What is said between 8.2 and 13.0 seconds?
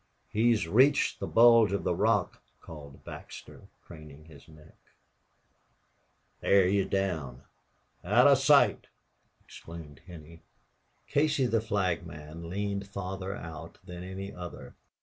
of sight!" exclaimed Henney. Casey, the flagman, leaned